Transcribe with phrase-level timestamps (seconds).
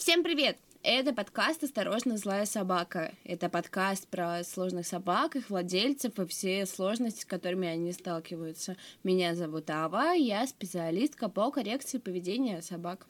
[0.00, 0.56] Всем привет!
[0.82, 3.12] Это подкаст «Осторожно, злая собака».
[3.22, 8.78] Это подкаст про сложных собак, их владельцев и все сложности, с которыми они сталкиваются.
[9.04, 13.06] Меня зовут Ава, я специалистка по коррекции поведения собак.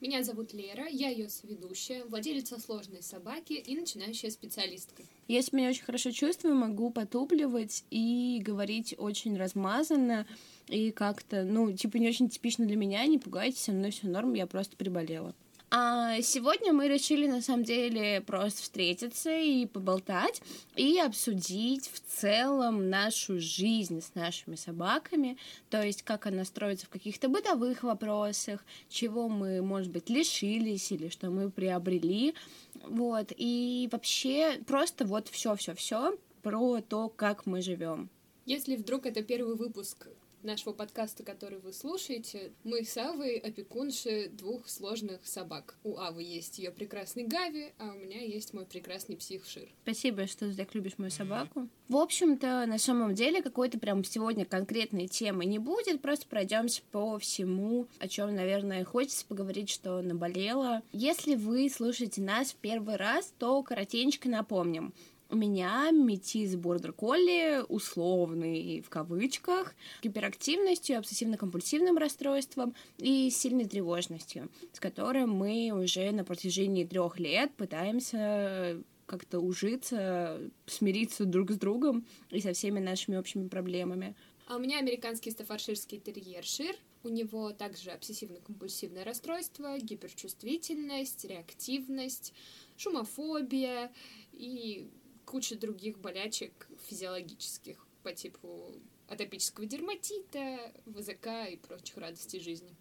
[0.00, 5.02] Меня зовут Лера, я ее соведущая, владелица сложной собаки и начинающая специалистка.
[5.28, 10.26] Я себя очень хорошо чувствую, могу потупливать и говорить очень размазанно,
[10.68, 14.32] и как-то, ну, типа не очень типично для меня, не пугайтесь, со мной все норм,
[14.32, 15.34] я просто приболела.
[15.72, 20.42] А сегодня мы решили на самом деле просто встретиться и поболтать
[20.74, 25.36] и обсудить в целом нашу жизнь с нашими собаками,
[25.68, 31.08] то есть как она строится в каких-то бытовых вопросах, чего мы, может быть, лишились или
[31.08, 32.34] что мы приобрели,
[32.82, 38.10] вот, и вообще просто вот все-все-все про то, как мы живем.
[38.44, 40.08] Если вдруг это первый выпуск
[40.42, 45.76] нашего подкаста, который вы слушаете, мы с Авой опекунши двух сложных собак.
[45.84, 49.68] У Авы есть ее прекрасный Гави, а у меня есть мой прекрасный псих Шир.
[49.82, 51.68] Спасибо, что ты так любишь мою собаку.
[51.88, 57.18] В общем-то, на самом деле, какой-то прям сегодня конкретной темы не будет, просто пройдемся по
[57.18, 60.82] всему, о чем, наверное, хочется поговорить, что наболело.
[60.92, 64.92] Если вы слушаете нас в первый раз, то коротенько напомним.
[65.32, 74.80] У меня метис бордер колли условный в кавычках, гиперактивностью, обсессивно-компульсивным расстройством и сильной тревожностью, с
[74.80, 82.40] которым мы уже на протяжении трех лет пытаемся как-то ужиться, смириться друг с другом и
[82.40, 84.16] со всеми нашими общими проблемами.
[84.48, 86.74] А у меня американский стафарширский терьер Шир.
[87.04, 92.34] У него также обсессивно-компульсивное расстройство, гиперчувствительность, реактивность,
[92.76, 93.92] шумофобия
[94.32, 94.90] и
[95.30, 98.74] куча других болячек физиологических по типу
[99.06, 102.74] атопического дерматита, ВЗК и прочих радостей жизни.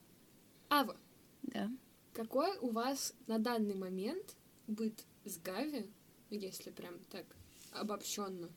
[0.68, 0.98] Ава.
[1.44, 1.70] Да.
[2.12, 5.92] Какой у вас на данный момент быт с Гави,
[6.32, 7.26] если прям так
[7.72, 8.50] обобщенно,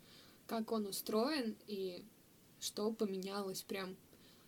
[0.47, 2.03] как он устроен и
[2.61, 3.95] что поменялось прям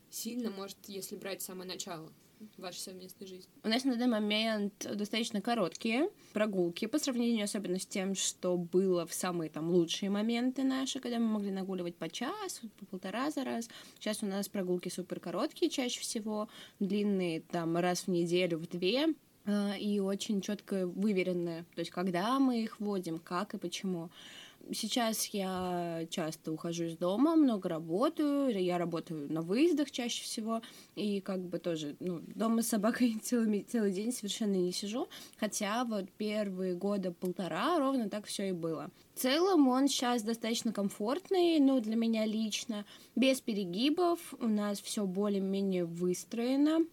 [0.08, 2.10] сильно, может, если брать самое начало?
[2.58, 3.50] Вашей совместной жизни?
[3.62, 9.06] У нас на данный момент достаточно короткие прогулки по сравнению особенно с тем, что было
[9.06, 13.44] в самые там лучшие моменты наши, когда мы могли нагуливать по часу, по полтора за
[13.44, 13.68] раз.
[13.98, 16.48] Сейчас у нас прогулки супер короткие чаще всего,
[16.80, 19.08] длинные там раз в неделю, в две
[19.44, 21.64] э, и очень четко выверенные.
[21.74, 24.10] То есть, когда мы их вводим, как и почему.
[24.72, 30.62] Сейчас я часто ухожу из дома, много работаю, я работаю на выездах чаще всего,
[30.94, 35.08] и как бы тоже, ну, дома с собакой целый, целый день совершенно не сижу,
[35.38, 38.90] хотя вот первые года полтора ровно так все и было.
[39.14, 42.84] В целом он сейчас достаточно комфортный, ну, для меня лично,
[43.16, 46.86] без перегибов, у нас все более-менее выстроено,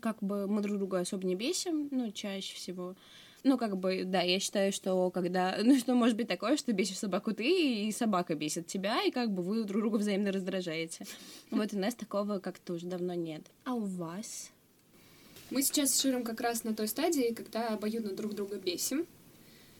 [0.00, 2.94] как бы мы друг друга особо не бесим, ну, чаще всего.
[3.44, 5.58] Ну, как бы, да, я считаю, что когда...
[5.62, 9.32] Ну, что может быть такое, что бесишь собаку ты, и собака бесит тебя, и как
[9.32, 11.06] бы вы друг друга взаимно раздражаете.
[11.50, 13.42] Вот у нас такого как-то уже давно нет.
[13.64, 14.50] А у вас?
[15.50, 19.06] Мы сейчас с Широм как раз на той стадии, когда обоюдно друг друга бесим.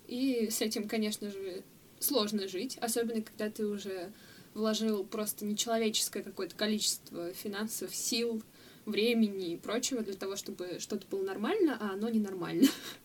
[0.08, 1.62] И с этим, конечно же,
[2.00, 4.12] сложно жить, особенно когда ты уже
[4.54, 8.42] вложил просто нечеловеческое какое-то количество финансов, сил,
[8.84, 12.68] времени и прочего для того, чтобы что-то было нормально, а оно ненормально.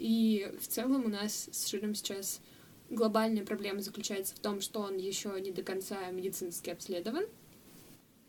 [0.00, 2.40] И в целом у нас с Широм сейчас
[2.88, 7.26] глобальная проблема заключается в том, что он еще не до конца медицински обследован.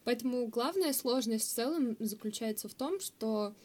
[0.03, 3.55] Поэтому главная сложность в целом заключается в том, что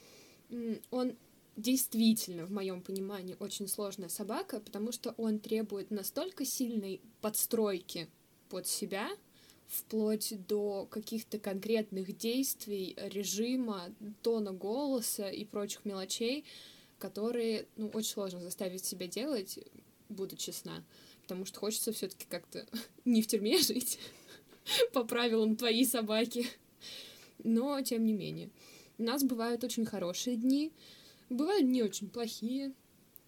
[0.93, 1.17] он
[1.57, 8.09] действительно, в моем понимании, очень сложная собака, потому что он требует настолько сильной подстройки
[8.51, 9.09] под себя,
[9.67, 16.45] вплоть до каких-то конкретных действий, режима, тона голоса и прочих мелочей,
[16.99, 19.59] которые, ну, очень сложно заставить себя делать,
[20.09, 20.85] буду честна,
[21.23, 22.67] потому что хочется все таки как-то
[23.05, 23.99] не в тюрьме жить
[24.93, 26.47] по правилам твоей собаки.
[27.43, 28.51] Но, тем не менее.
[28.99, 30.73] У нас бывают очень хорошие дни,
[31.29, 32.73] бывают не очень плохие.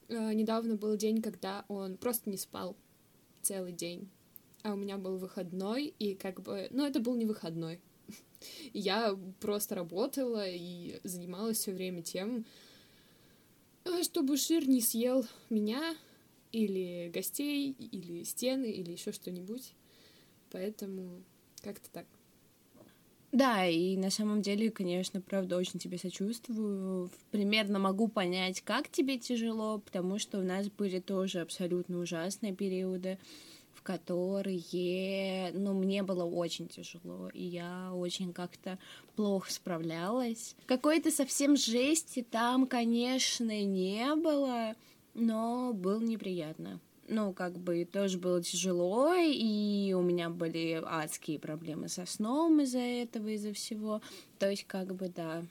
[0.09, 2.77] А, недавно был день, когда он просто не спал
[3.43, 4.09] целый день.
[4.63, 6.69] А у меня был выходной, и как бы...
[6.71, 7.81] Ну, это был не выходной.
[8.73, 12.45] Я просто работала и занималась все время тем,
[14.03, 15.97] чтобы Шир не съел меня
[16.53, 19.75] или гостей, или стены, или еще что-нибудь.
[20.51, 21.23] Поэтому
[21.63, 22.07] как-то так.
[23.31, 27.11] Да, и на самом деле, конечно, правда, очень тебе сочувствую.
[27.31, 33.19] Примерно могу понять, как тебе тяжело, потому что у нас были тоже абсолютно ужасные периоды
[33.89, 38.79] которые, ну, мне было очень тяжело, и я очень как-то
[39.17, 40.55] плохо справлялась.
[40.67, 44.75] Какой-то совсем жести там, конечно, не было,
[45.15, 46.81] но было неприятно.
[47.09, 52.81] Ну, как бы тоже было тяжело, и у меня были адские проблемы со сном из-за
[52.81, 54.03] этого, из-за всего.
[54.39, 55.43] То есть, как бы, да.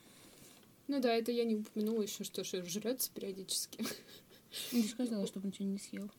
[0.88, 3.84] Ну да, это я не упомянула еще, что жрется периодически.
[4.72, 6.12] Не сказала, чтобы ничего не съел.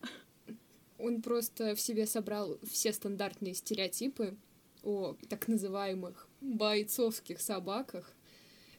[0.98, 4.36] Он просто в себе собрал все стандартные стереотипы
[4.82, 8.14] о так называемых бойцовских собаках.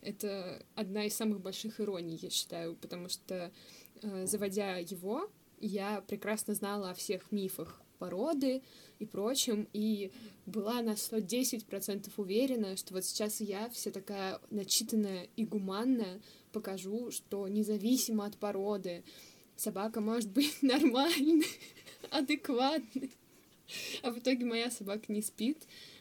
[0.01, 3.51] Это одна из самых больших ироний, я считаю, потому что,
[4.01, 5.29] э, заводя его,
[5.59, 8.63] я прекрасно знала о всех мифах породы
[8.97, 10.11] и прочем, и
[10.45, 16.21] была на 110% уверена, что вот сейчас я вся такая начитанная и гуманная
[16.51, 19.03] покажу, что независимо от породы
[19.57, 21.45] собака может быть нормальной,
[22.11, 23.11] адекватной.
[24.01, 25.57] А в итоге моя собака не спит,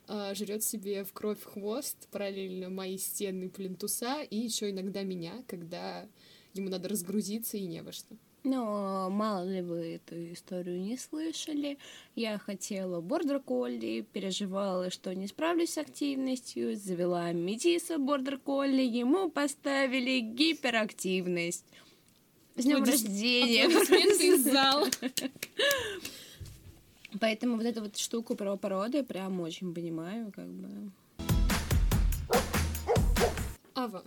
[0.06, 6.06] а жрет себе в кровь хвост, параллельно мои стены плинтуса, и еще иногда меня, когда
[6.54, 8.16] ему надо разгрузиться и не во что.
[8.44, 11.76] Но мало ли вы эту историю не слышали.
[12.14, 19.28] Я хотела бордер колли, переживала, что не справлюсь с активностью, завела метиса бордер колли, ему
[19.28, 21.66] поставили гиперактивность.
[22.56, 23.66] С днем рождения!
[23.66, 24.88] из зала.
[27.20, 30.90] Поэтому вот эту вот штуку про породы прям очень понимаю, как бы.
[33.74, 34.04] Ава,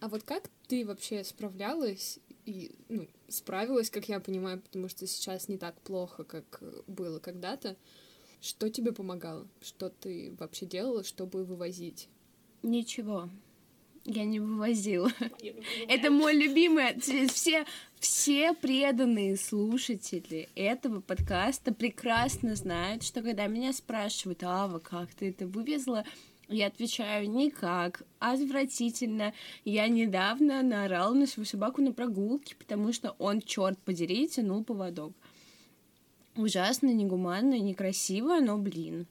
[0.00, 5.48] а вот как ты вообще справлялась и ну, справилась, как я понимаю, потому что сейчас
[5.48, 7.76] не так плохо, как было когда-то.
[8.40, 9.46] Что тебе помогало?
[9.60, 12.08] Что ты вообще делала, чтобы вывозить?
[12.62, 13.28] Ничего.
[14.12, 15.12] Я не вывозила.
[15.88, 16.98] Это мой любимый.
[17.28, 17.64] Все,
[18.00, 25.46] все преданные слушатели этого подкаста прекрасно знают, что когда меня спрашивают, Ава, как ты это
[25.46, 26.04] вывезла,
[26.48, 29.32] я отвечаю, никак, отвратительно.
[29.64, 35.12] Я недавно наорала на свою собаку на прогулке, потому что он, черт подери, тянул поводок.
[36.34, 39.06] Ужасно, негуманно, некрасиво, но, блин,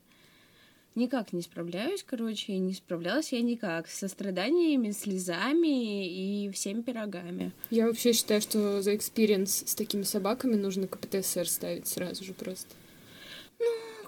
[0.96, 3.88] никак не справляюсь, короче, не справлялась я никак.
[3.88, 7.52] Со страданиями, слезами и всеми пирогами.
[7.70, 12.68] Я вообще считаю, что за experience с такими собаками нужно КПТСР ставить сразу же просто.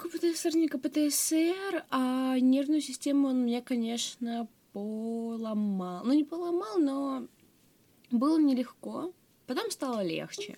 [0.01, 6.03] КПТСР не КПТСР, а нервную систему он мне, конечно, поломал.
[6.03, 7.27] Ну, не поломал, но
[8.09, 9.13] было нелегко.
[9.47, 10.57] Потом стало легче.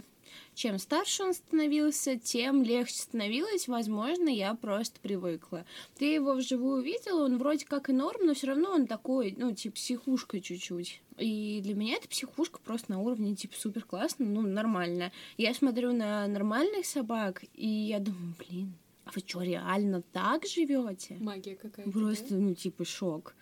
[0.56, 3.68] Чем старше он становился, тем легче становилось.
[3.68, 5.66] Возможно, я просто привыкла.
[5.98, 9.52] Ты его вживую видела, он вроде как и норм, но все равно он такой, ну,
[9.54, 11.02] типа, психушка чуть-чуть.
[11.18, 15.12] И для меня эта психушка просто на уровне, типа, супер классно, ну, нормально.
[15.38, 18.74] Я смотрю на нормальных собак, и я думаю, блин,
[19.06, 21.18] а вы что, реально так живете?
[21.20, 21.92] Магия какая-то.
[21.92, 22.36] Просто, да?
[22.36, 23.36] ну, типа, шок.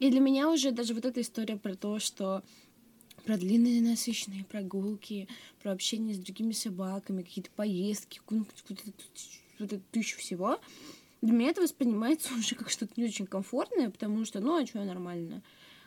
[0.00, 2.42] И для меня уже даже вот эта история про то, что
[3.24, 5.28] про длинные насыщенные прогулки,
[5.62, 8.20] про общение с другими собаками, какие-то поездки,
[9.58, 10.60] это тысячу всего.
[11.22, 14.84] Для меня это воспринимается уже как что-то не очень комфортное, потому что, ну, а что
[14.84, 15.42] нормально?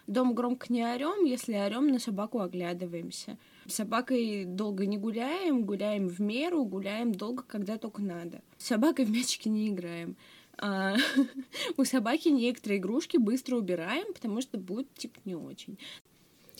[0.07, 3.37] Дом громко не орем, если орем, на собаку оглядываемся.
[3.65, 8.41] С собакой долго не гуляем, гуляем в меру, гуляем долго, когда только надо.
[8.57, 10.15] С собакой в мячики не играем.
[10.57, 10.95] А,
[11.77, 15.77] у собаки некоторые игрушки быстро убираем, потому что будет типа не очень.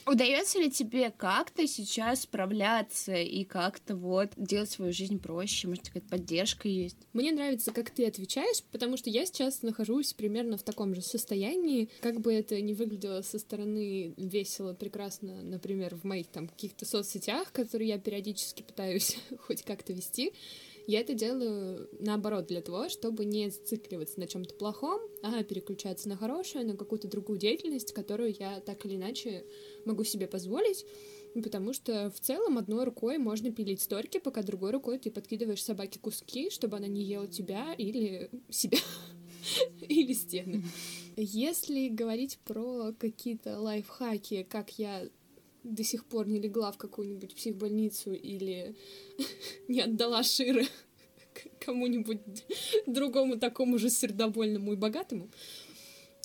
[0.08, 5.68] Удается ли тебе как-то сейчас справляться и как-то вот делать свою жизнь проще?
[5.68, 6.96] Может, какая-то поддержка есть?
[7.12, 11.90] Мне нравится, как ты отвечаешь, потому что я сейчас нахожусь примерно в таком же состоянии.
[12.00, 17.52] Как бы это ни выглядело со стороны весело, прекрасно, например, в моих там каких-то соцсетях,
[17.52, 20.32] которые я периодически пытаюсь хоть как-то вести,
[20.88, 26.16] я это делаю наоборот для того, чтобы не зацикливаться на чем-то плохом, а переключаться на
[26.16, 29.44] хорошее, на какую-то другую деятельность, которую я так или иначе
[29.84, 30.86] могу себе позволить.
[31.44, 36.00] Потому что в целом одной рукой можно пилить сторки, пока другой рукой ты подкидываешь собаке
[36.00, 38.80] куски, чтобы она не ела тебя или себя
[39.82, 40.64] или стены.
[41.18, 45.10] Если говорить про какие-то лайфхаки, как я
[45.74, 48.76] до сих пор не легла в какую-нибудь психбольницу или
[49.68, 50.66] не отдала Шира
[51.60, 52.20] кому-нибудь
[52.86, 55.30] другому такому же сердобольному и богатому,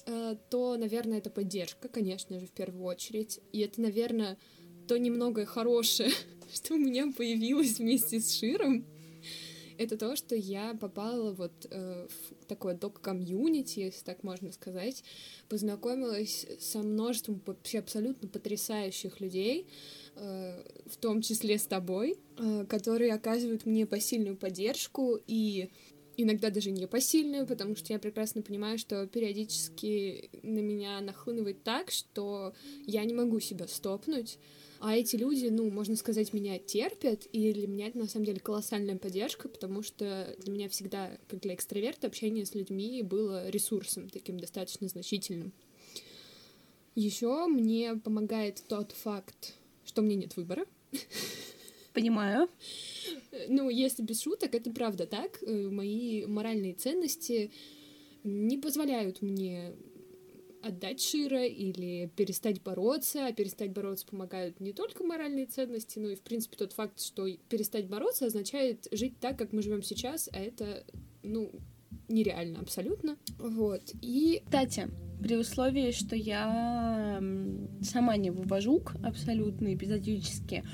[0.07, 3.41] э, то, наверное, это поддержка, конечно же, в первую очередь.
[3.53, 4.39] И это, наверное,
[4.89, 6.11] то немногое хорошее,
[6.53, 8.87] что у меня появилось вместе с Широм,
[9.79, 15.05] это то, что я попала вот э, в такое док-комьюнити, если так можно сказать,
[15.49, 19.67] познакомилась со множеством вообще абсолютно потрясающих людей,
[20.17, 25.71] э, в том числе с тобой, э, которые оказывают мне посильную поддержку и
[26.17, 32.55] иногда даже непосильную, потому что я прекрасно понимаю, что периодически на меня нахлынывает так, что
[32.87, 34.38] я не могу себя стопнуть,
[34.85, 38.41] а эти люди, ну, можно сказать, меня терпят, и для меня это на самом деле
[38.41, 44.11] колоссальная поддержка, потому что для меня всегда, как для экстраверта, общение с людьми было ресурсом
[44.11, 45.53] таким достаточно значительным.
[46.97, 50.67] Еще мне помогает тот факт, что меня нет выбора.
[51.93, 52.49] Понимаю.
[53.49, 55.43] Ну, если без шуток, это правда так.
[55.43, 57.51] Э, мои моральные ценности
[58.25, 59.75] не позволяют мне
[60.62, 63.26] отдать Шира или перестать бороться.
[63.26, 67.26] А перестать бороться помогают не только моральные ценности, но и, в принципе, тот факт, что
[67.49, 70.85] перестать бороться означает жить так, как мы живем сейчас, а это,
[71.23, 71.50] ну,
[72.12, 73.16] нереально абсолютно.
[73.38, 73.83] Вот.
[74.00, 74.42] И...
[74.45, 74.88] Кстати,
[75.23, 77.23] при условии, что я
[77.83, 80.64] сама не вывожу абсолютно эпизодически,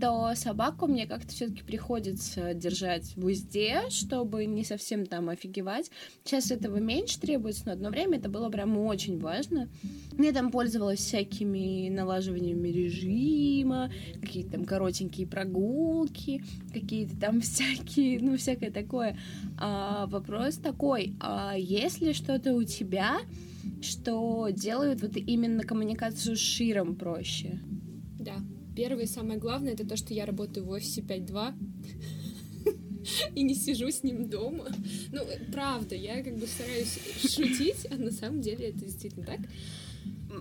[0.00, 5.90] то собаку мне как-то все-таки приходится держать в узде, чтобы не совсем там офигевать.
[6.24, 9.68] Сейчас этого меньше требуется, но одно время это было прям очень важно.
[10.18, 13.90] Я там пользовалась всякими налаживаниями режима,
[14.20, 19.18] какие-то там коротенькие прогулки, какие-то там всякие, ну, всякое такое.
[19.58, 20.87] А вопрос такой,
[21.20, 23.18] а если что-то у тебя,
[23.82, 27.60] что делают вот именно коммуникацию с Широм проще.
[28.18, 28.36] Да.
[28.74, 31.54] Первое и самое главное это то, что я работаю в офисе 5.2
[33.34, 34.68] и не сижу с ним дома.
[35.12, 35.20] Ну,
[35.52, 39.40] правда, я как бы стараюсь шутить, а на самом деле это действительно так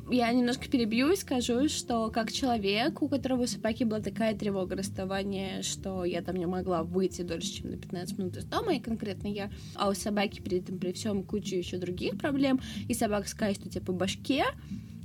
[0.10, 4.76] я немножко перебью и скажу, что как человек, у которого у собаки была такая тревога
[4.76, 8.80] расставания, что я там не могла выйти дольше, чем на 15 минут из дома, и
[8.80, 13.28] конкретно я, а у собаки при этом при всем куча еще других проблем, и собака
[13.28, 14.46] скажет у тебя по башке,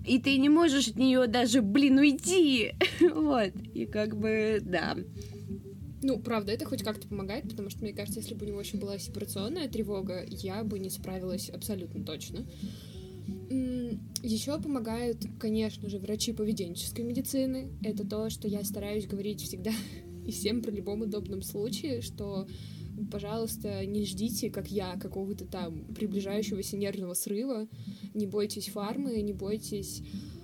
[0.07, 2.73] и ты не можешь от нее даже, блин, уйти.
[3.15, 3.53] вот.
[3.73, 4.97] И как бы, да.
[6.03, 8.77] Ну, правда, это хоть как-то помогает, потому что, мне кажется, если бы у него еще
[8.77, 12.45] была сепарационная тревога, я бы не справилась абсолютно точно.
[14.23, 17.73] Еще помогают, конечно же, врачи поведенческой медицины.
[17.83, 19.73] Это то, что я стараюсь говорить всегда
[20.27, 22.47] и всем при любом удобном случае, что
[23.11, 27.67] пожалуйста, не ждите, как я, какого-то там приближающегося нервного срыва.
[28.15, 30.03] Не бойтесь фармы, не бойтесь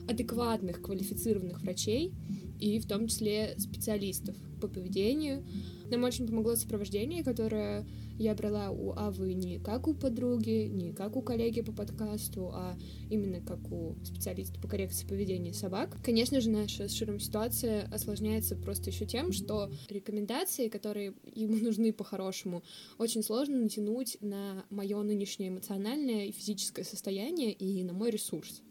[0.08, 2.12] адекватных, квалифицированных врачей
[2.58, 5.44] и в том числе специалистов по поведению.
[5.90, 7.86] Нам очень помогло сопровождение, которое
[8.18, 12.76] я брала у Авы не как у подруги, не как у коллеги по подкасту, а
[13.10, 15.96] именно как у специалиста по коррекции поведения собак.
[16.02, 21.92] Конечно же, наша с Широм ситуация осложняется просто еще тем, что рекомендации, которые ему нужны
[21.92, 22.62] по-хорошему,
[22.98, 28.62] очень сложно натянуть на мое нынешнее эмоциональное и физическое состояние и на мой ресурс.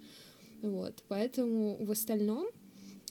[0.61, 2.47] Вот, поэтому в остальном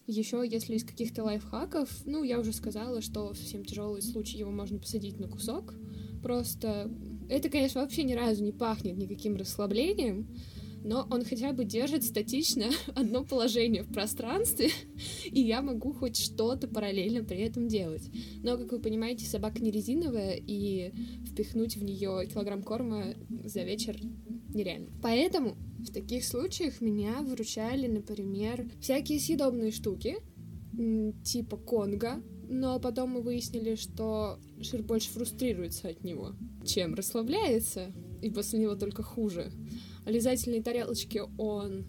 [0.07, 4.53] еще, если из каких-то лайфхаков, ну, я уже сказала, что в совсем тяжелый случай его
[4.53, 5.75] можно посадить на кусок,
[6.23, 6.91] Просто
[7.29, 10.29] это, конечно, вообще ни разу не пахнет никаким расслаблением,
[10.87, 14.71] но он хотя бы держит статично одно положение в пространстве,
[15.25, 18.09] и я могу хоть что-то параллельно при этом делать.
[18.43, 20.93] Но, как вы понимаете, собака не резиновая, и
[21.27, 23.99] впихнуть в нее килограмм корма за вечер
[24.55, 24.91] нереально.
[25.03, 30.19] Поэтому в таких случаях меня выручали, например, всякие съедобные штуки,
[31.25, 36.33] типа конга, но потом мы выяснили, что Шир больше фрустрируется от него,
[36.65, 39.53] чем расслабляется, и после него только хуже.
[40.05, 41.87] А лизательные тарелочки он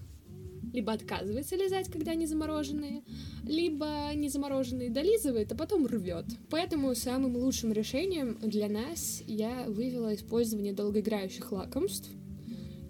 [0.73, 3.03] либо отказывается лизать, когда они замороженные,
[3.43, 6.25] либо не замороженные долизывает, а потом рвет.
[6.49, 12.09] Поэтому самым лучшим решением для нас я вывела использование долгоиграющих лакомств.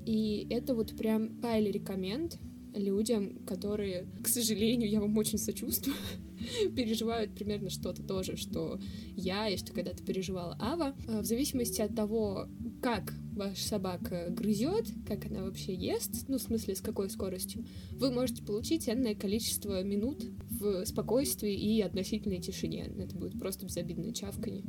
[0.05, 2.39] И это вот прям highly рекоменд
[2.73, 5.95] людям, которые, к сожалению, я вам очень сочувствую,
[6.75, 8.79] переживают примерно что-то тоже, что
[9.15, 10.95] я и что когда-то переживала Ава.
[11.07, 12.47] А, в зависимости от того,
[12.81, 18.11] как ваша собака грызет, как она вообще ест, ну, в смысле, с какой скоростью, вы
[18.11, 22.91] можете получить энное количество минут в спокойствии и относительной тишине.
[22.97, 24.63] Это будет просто безобидное чавканье.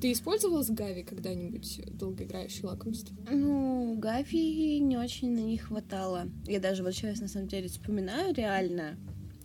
[0.00, 3.14] Ты использовала с Гави когда-нибудь долгоиграющие лакомства?
[3.30, 6.24] Ну, Гави не очень на них хватало.
[6.46, 8.96] Я даже вот сейчас, на самом деле, вспоминаю реально,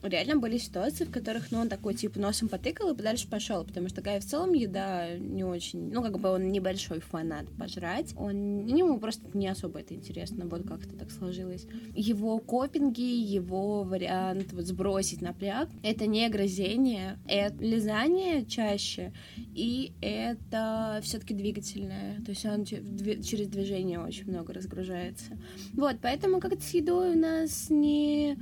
[0.07, 3.89] реально были ситуации, в которых, ну, он такой, типа, носом потыкал и подальше пошел, потому
[3.89, 8.65] что Гай в целом еда не очень, ну, как бы он небольшой фанат пожрать, он,
[8.65, 11.65] ему просто не особо это интересно, вот как это так сложилось.
[11.95, 20.99] Его копинги, его вариант вот сбросить напряг, это не грозение, это лизание чаще, и это
[21.03, 25.37] все-таки двигательное, то есть он через движение очень много разгружается.
[25.73, 28.37] Вот, поэтому как-то с едой у нас не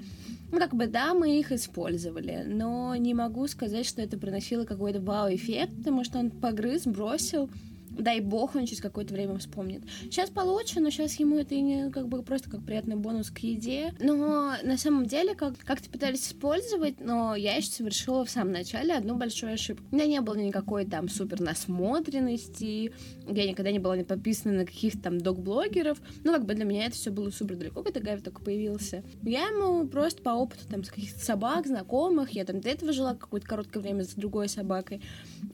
[0.54, 5.02] ну, как бы, да, мы их использовали, но не могу сказать, что это приносило какой-то
[5.02, 7.50] вау-эффект, потому что он погрыз, бросил,
[7.98, 9.84] дай бог, он через какое-то время вспомнит.
[10.04, 13.94] Сейчас получше, но сейчас ему это не как бы просто как приятный бонус к еде.
[14.00, 18.94] Но на самом деле как, как-то пытались использовать, но я еще совершила в самом начале
[18.94, 19.86] одну большую ошибку.
[19.92, 22.92] У меня не было никакой там супер насмотренности,
[23.28, 26.02] я никогда не была не подписана на каких-то там док-блогеров.
[26.24, 29.04] Ну, как бы для меня это все было супер далеко, когда Гави только появился.
[29.22, 33.16] Я ему просто по опыту там с каких-то собак, знакомых, я там до этого жила
[33.16, 35.02] какое-то короткое время с другой собакой,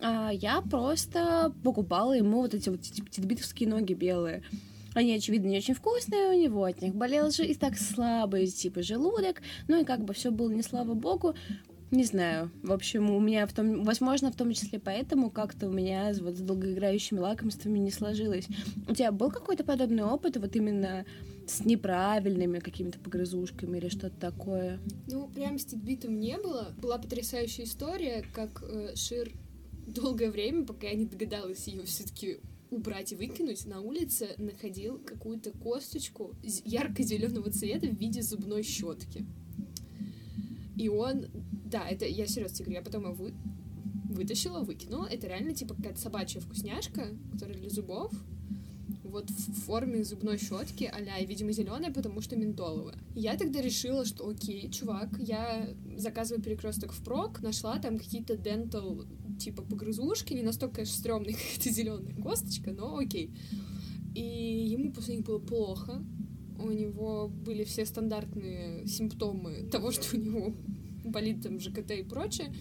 [0.01, 4.43] а я просто покупала ему вот эти вот титбитовские ноги белые.
[4.95, 8.81] Они, очевидно, не очень вкусные, у него от них болел же и так слабый, типа,
[8.81, 9.41] желудок.
[9.67, 11.35] Ну и как бы все было не слава богу.
[11.91, 12.51] Не знаю.
[12.61, 16.35] В общем, у меня в том, возможно, в том числе поэтому как-то у меня вот
[16.35, 18.47] с долгоиграющими лакомствами не сложилось.
[18.87, 21.05] У тебя был какой-то подобный опыт, вот именно
[21.47, 24.79] с неправильными какими-то погрызушками или что-то такое?
[25.07, 26.73] Ну, прям с титбитом не было.
[26.79, 29.31] Была потрясающая история, как э, Шир
[29.93, 32.39] долгое время, пока я не догадалась ее все-таки
[32.71, 39.25] убрать и выкинуть, на улице находил какую-то косточку ярко-зеленого цвета в виде зубной щетки.
[40.75, 41.25] И он,
[41.65, 43.33] да, это я серьезно говорю, я потом его вы,
[44.09, 45.07] вытащила, выкинула.
[45.07, 48.13] Это реально типа какая-то собачья вкусняшка, которая для зубов.
[49.09, 52.97] Вот в форме зубной щетки, а и, видимо, зеленая, потому что ментоловая.
[53.15, 59.05] Я тогда решила, что окей, чувак, я заказываю перекресток в прок, нашла там какие-то дентал
[59.39, 63.33] типа погрызушки, не настолько, конечно, стрёмная какая-то зеленая косточка, но окей.
[64.15, 66.03] И ему после них было плохо.
[66.59, 70.53] У него были все стандартные симптомы того, что у него
[71.05, 72.53] болит там ЖКТ и прочее.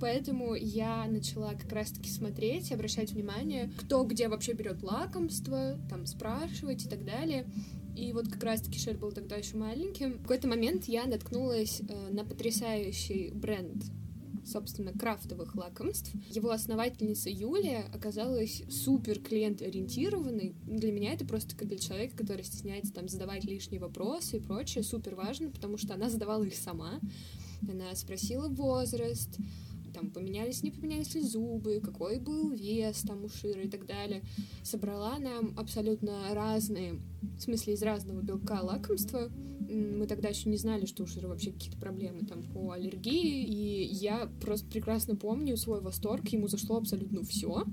[0.00, 6.86] Поэтому я начала как раз-таки смотреть, обращать внимание, кто где вообще берет лакомство, там спрашивать
[6.86, 7.46] и так далее.
[7.96, 10.18] И вот как раз-таки Шер был тогда еще маленьким.
[10.18, 13.84] В какой-то момент я наткнулась э, на потрясающий бренд
[14.48, 16.10] собственно, крафтовых лакомств.
[16.30, 20.54] Его основательница Юлия оказалась супер клиент-ориентированной.
[20.64, 24.84] Для меня это просто как для человека, который стесняется там задавать лишние вопросы и прочее,
[24.84, 26.98] супер важно, потому что она задавала их сама.
[27.68, 29.36] Она спросила возраст,
[29.92, 34.22] там поменялись, не поменялись ли зубы, какой был вес там у Шира и так далее.
[34.62, 37.00] Собрала нам абсолютно разные,
[37.36, 39.30] в смысле из разного белка лакомства.
[39.68, 43.84] Мы тогда еще не знали, что у Шира вообще какие-то проблемы там по аллергии, и
[43.84, 47.64] я просто прекрасно помню свой восторг, ему зашло абсолютно все.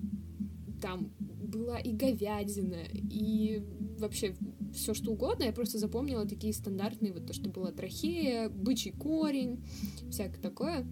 [0.82, 3.64] Там была и говядина, и
[3.98, 4.36] вообще
[4.74, 5.44] все что угодно.
[5.44, 9.64] Я просто запомнила такие стандартные, вот то, что была трахея, бычий корень,
[10.10, 10.88] всякое такое.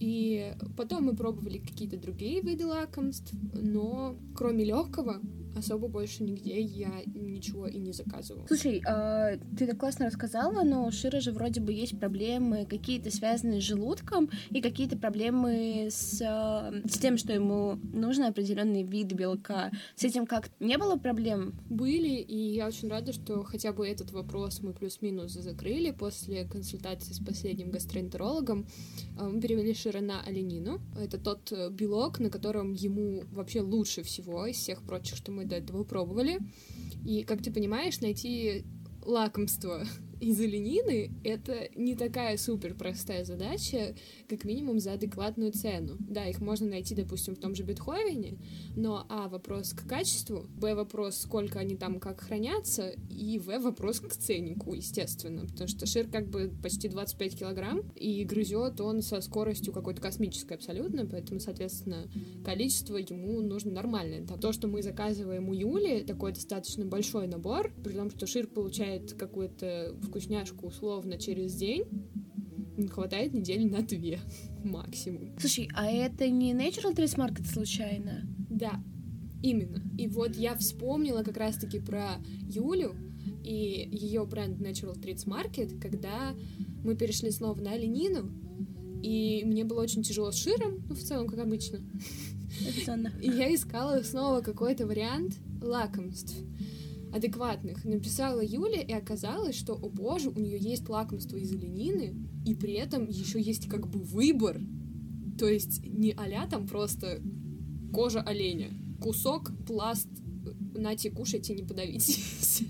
[0.00, 5.20] И потом мы пробовали какие-то другие виды лакомств, но кроме легкого
[5.56, 8.46] особо больше нигде я ничего и не заказывала.
[8.46, 13.10] Слушай, э, ты так классно рассказала, но у Шира же вроде бы есть проблемы какие-то
[13.10, 19.12] связанные с желудком и какие-то проблемы с, э, с тем, что ему нужно определенный вид
[19.12, 19.70] белка.
[19.96, 21.54] С этим как не было проблем?
[21.68, 27.12] Были, и я очень рада, что хотя бы этот вопрос мы плюс-минус закрыли после консультации
[27.12, 28.66] с последним гастроэнтерологом.
[29.18, 30.80] Э, мы перевели Шира на оленину.
[30.98, 35.43] Это тот э, белок, на котором ему вообще лучше всего из всех прочих, что мы
[35.44, 36.38] мы до этого пробовали.
[37.04, 38.64] И, как ты понимаешь, найти
[39.02, 39.84] лакомство
[40.20, 43.94] из оленины— это не такая супер простая задача,
[44.28, 45.96] как минимум за адекватную цену.
[45.98, 48.38] Да, их можно найти, допустим, в том же Бетховене,
[48.76, 54.00] но а, вопрос к качеству, б, вопрос, сколько они там как хранятся, и в, вопрос
[54.00, 59.20] к ценнику, естественно, потому что шир как бы почти 25 килограмм, и грызет он со
[59.20, 62.08] скоростью какой-то космической абсолютно, поэтому, соответственно,
[62.44, 64.26] количество ему нужно нормальное.
[64.26, 69.14] То, что мы заказываем у Юли, такой достаточно большой набор, при том, что шир получает
[69.14, 71.84] какую-то вкусняшку условно через день,
[72.90, 74.20] хватает недели на две
[74.64, 75.36] максимум.
[75.38, 78.26] Слушай, а это не Natural Trace Market случайно?
[78.50, 78.82] Да,
[79.42, 79.82] именно.
[79.98, 82.16] И вот я вспомнила как раз-таки про
[82.48, 82.94] Юлю
[83.42, 86.34] и ее бренд Natural Treats Market, когда
[86.82, 88.30] мы перешли снова на оленину,
[89.02, 91.80] и мне было очень тяжело с широм, ну, в целом, как обычно.
[93.20, 96.36] И я искала снова какой-то вариант лакомств
[97.14, 97.84] адекватных.
[97.84, 102.72] Написала Юля, и оказалось, что, о боже, у нее есть лакомство из оленины, и при
[102.74, 104.60] этом еще есть как бы выбор.
[105.38, 107.22] То есть не а там просто
[107.92, 110.08] кожа оленя, кусок, пласт,
[110.74, 112.62] нате, кушайте, не подавитесь.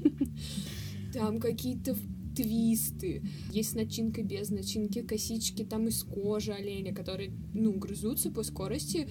[1.15, 1.97] Там какие-то
[2.35, 9.09] твисты, есть начинка без начинки, косички там из кожи оленя, которые, ну, грызутся по скорости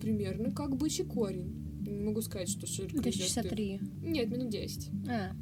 [0.00, 1.57] примерно как бычий корень.
[1.98, 3.80] Не могу сказать, что шир Это часа три.
[4.02, 4.90] Нет, минут десять.
[5.08, 5.32] А.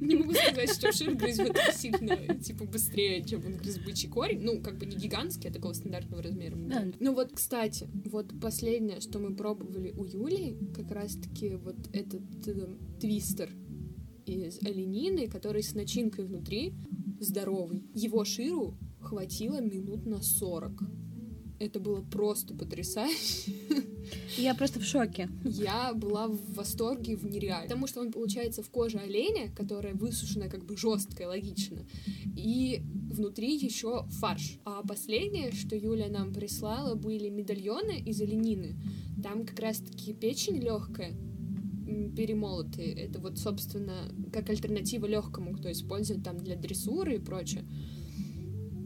[0.00, 4.40] Не могу сказать, что Шир грызет сильно, типа, быстрее, чем он грыз бычий корень.
[4.40, 6.56] Ну, как бы не гигантский, а такого стандартного размера.
[7.00, 12.76] Ну вот, кстати, вот последнее, что мы пробовали у Юли, как раз-таки вот этот э,
[13.00, 13.50] твистер
[14.24, 16.74] из оленины, который с начинкой внутри,
[17.20, 17.84] здоровый.
[17.94, 20.82] Его Ширу хватило минут на 40.
[21.58, 23.52] Это было просто потрясающе.
[24.36, 25.28] Я просто в шоке.
[25.44, 27.64] Я была в восторге в нереально.
[27.64, 31.78] Потому что он получается в коже оленя, которая высушена как бы жесткая, логично.
[32.36, 34.58] И внутри еще фарш.
[34.64, 38.76] А последнее, что Юля нам прислала, были медальоны из оленины.
[39.22, 41.16] Там как раз-таки печень легкая,
[42.16, 42.92] перемолотые.
[42.94, 47.64] Это вот, собственно, как альтернатива легкому, кто использует там для дрессуры и прочее.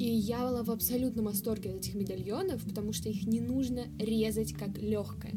[0.01, 4.55] И я была в абсолютном восторге от этих медальонов, потому что их не нужно резать
[4.55, 5.35] как легкое.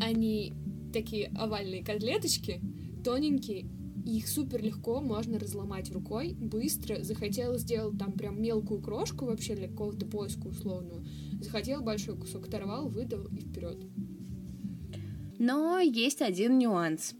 [0.00, 0.54] Они
[0.92, 2.60] такие овальные котлеточки,
[3.04, 3.68] тоненькие,
[4.06, 7.02] и их супер легко можно разломать рукой, быстро.
[7.02, 11.04] Захотела сделать там прям мелкую крошку вообще для какого-то поиска условного.
[11.40, 13.84] Захотел большой кусок, оторвал, выдал и вперед.
[15.40, 17.16] Но есть один нюанс.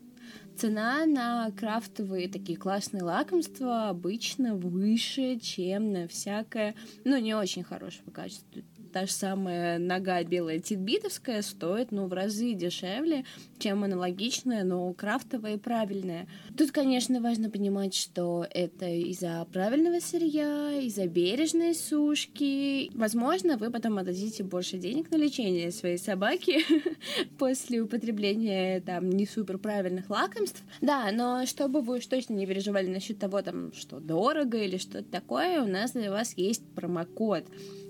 [0.59, 8.11] Цена на крафтовые такие классные лакомства обычно выше, чем на всякое, ну, не очень хорошего
[8.11, 13.25] качества та же самая нога белая титбитовская стоит, ну, в разы дешевле,
[13.59, 16.27] чем аналогичная, но крафтовая и правильная.
[16.57, 22.91] Тут, конечно, важно понимать, что это из-за правильного сырья, из-за бережной сушки.
[22.95, 26.65] Возможно, вы потом отдадите больше денег на лечение своей собаки
[27.39, 30.63] после употребления там не супер правильных лакомств.
[30.81, 35.05] Да, но чтобы вы уж точно не переживали насчет того, там, что дорого или что-то
[35.11, 37.45] такое, у нас для вас есть промокод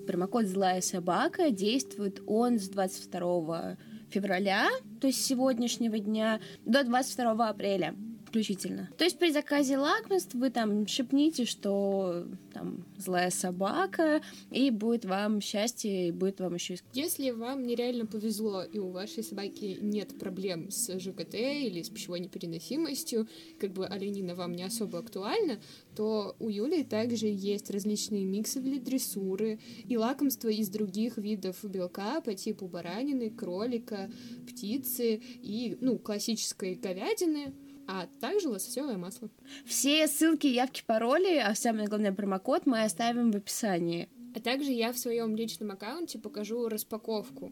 [0.09, 1.51] промокод «Злая собака».
[1.51, 3.77] Действует он с 22
[4.09, 4.69] февраля,
[5.03, 7.95] то есть сегодняшнего дня, до 22 апреля
[8.29, 8.91] включительно.
[8.99, 15.41] То есть при заказе лакомств вы там шепните, что там злая собака, и будет вам
[15.41, 16.77] счастье, и будет вам еще...
[16.93, 22.21] Если вам нереально повезло, и у вашей собаки нет проблем с ЖКТ или с пищевой
[22.21, 25.59] непереносимостью, как бы оленина вам не особо актуальна,
[25.97, 32.21] то у Юли также есть различные миксы для дрессуры и лакомства из других видов белка
[32.21, 34.11] по типу баранины, кролика,
[34.47, 37.55] птицы и, ну, классической говядины,
[37.89, 39.31] а также лососевое масло.
[39.65, 44.09] Все ссылки, явки, пароли, а самое главное промокод мы оставим в описании.
[44.37, 47.51] А также я в своем личном аккаунте покажу распаковку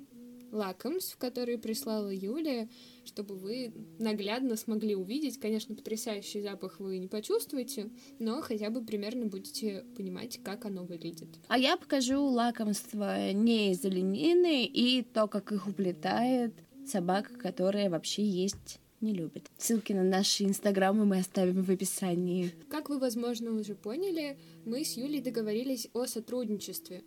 [0.53, 2.69] лакомств, которые прислала Юлия,
[3.05, 5.41] чтобы вы наглядно смогли увидеть.
[5.41, 11.29] Конечно, потрясающий запах вы не почувствуете, но хотя бы примерно будете понимать, как оно выглядит.
[11.49, 16.53] А я покажу лакомства не из оленины и то, как их уплетает
[16.87, 19.51] собака, которая вообще есть не любит.
[19.59, 22.53] Ссылки на наши инстаграмы мы оставим в описании.
[22.69, 27.05] Как вы, возможно, уже поняли, мы с Юлей договорились о сотрудничестве.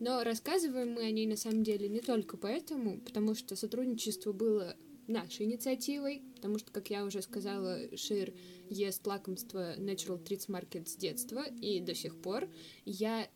[0.00, 4.76] Но рассказываем мы о ней на самом деле не только поэтому, потому что сотрудничество было
[5.08, 8.32] нашей инициативой, потому что, как я уже сказала, Шир
[8.68, 12.48] ест лакомство Natural Treats Market с детства, и до сих пор
[12.84, 13.28] я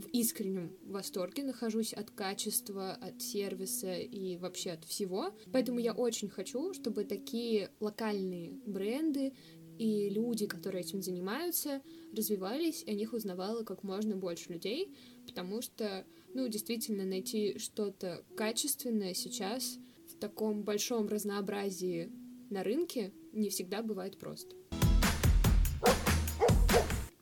[0.00, 5.34] в искреннем восторге нахожусь от качества, от сервиса и вообще от всего.
[5.52, 9.32] Поэтому я очень хочу, чтобы такие локальные бренды
[9.78, 11.82] и люди, которые этим занимаются,
[12.12, 14.92] развивались, и о них узнавало как можно больше людей,
[15.26, 22.10] потому что, ну, действительно, найти что-то качественное сейчас в таком большом разнообразии
[22.50, 24.56] на рынке не всегда бывает просто.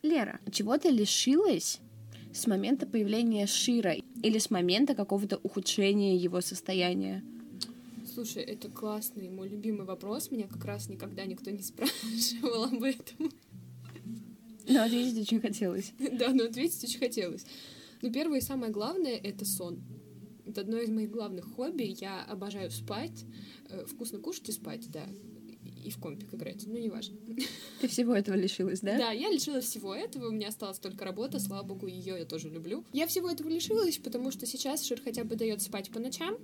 [0.03, 1.81] Лера, чего ты лишилась
[2.37, 7.23] с момента появления Шира или с момента какого-то ухудшения его состояния?
[8.13, 10.31] Слушай, это классный, мой любимый вопрос.
[10.31, 13.31] Меня как раз никогда никто не спрашивал об этом.
[14.69, 15.93] Но ответить очень хотелось.
[16.13, 17.45] Да, но ответить очень хотелось.
[18.03, 19.81] Ну, первое и самое главное— это сон.
[20.45, 21.97] Это одно из моих главных хобби.
[22.01, 23.25] Я обожаю спать,
[23.69, 25.07] э, вкусно кушать и спать, да
[25.87, 27.17] и в компик играть, ну, неважно.
[27.81, 28.99] Ты всего этого лишилась, да?
[28.99, 32.51] Да, я лишилась всего этого, у меня осталась только работа, слава богу, ее я тоже
[32.51, 32.85] люблю.
[32.93, 36.37] Я всего этого лишилась, потому что сейчас Шир хотя бы дает спать по ночам,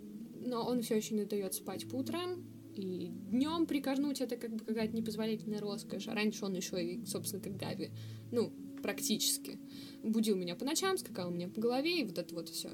[0.44, 4.64] но он все еще не дает спать по утрам, и днем прикорнуть это как бы
[4.64, 6.09] какая-то непозволительная роскошь.
[6.09, 7.90] А раньше он еще и, собственно, как Гави,
[8.31, 8.50] ну,
[8.83, 9.59] практически.
[10.02, 12.70] Будил меня по ночам, скакал меня по голове, и вот это вот все.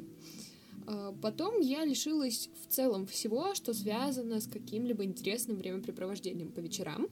[0.88, 7.09] А, потом я лишилась в целом всего, что связано с каким-либо интересным времяпрепровождением по вечерам,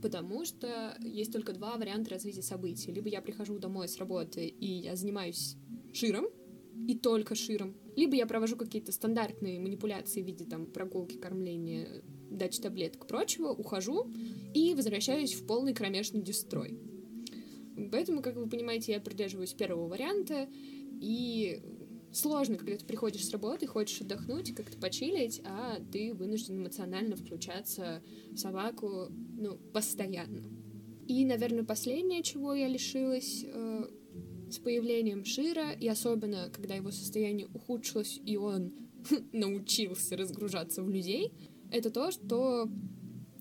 [0.00, 2.90] потому что есть только два варианта развития событий.
[2.90, 5.56] Либо я прихожу домой с работы, и я занимаюсь
[5.92, 6.26] широм,
[6.88, 7.76] и только широм.
[7.96, 14.10] Либо я провожу какие-то стандартные манипуляции в виде там прогулки, кормления, дачи таблеток, прочего, ухожу
[14.54, 16.78] и возвращаюсь в полный кромешный дестрой.
[17.90, 20.48] Поэтому, как вы понимаете, я придерживаюсь первого варианта,
[21.02, 21.60] и
[22.12, 28.02] сложно, когда ты приходишь с работы, хочешь отдохнуть, как-то почилить, а ты вынужден эмоционально включаться
[28.30, 30.42] в собаку, ну, постоянно.
[31.08, 33.84] И, наверное, последнее, чего я лишилась э,
[34.50, 38.72] с появлением Шира, и особенно, когда его состояние ухудшилось, и он
[39.32, 41.32] научился разгружаться в людей,
[41.70, 42.68] это то, что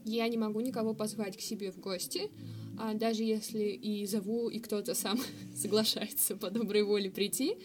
[0.06, 2.32] я не могу никого позвать к себе в гости,
[2.80, 5.20] а даже если и зову, и кто-то сам
[5.56, 7.58] соглашается по доброй воле прийти,